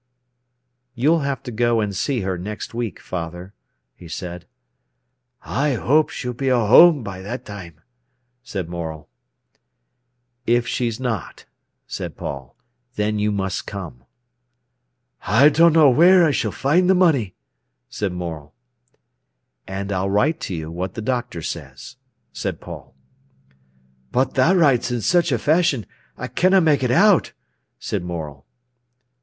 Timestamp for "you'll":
0.95-1.19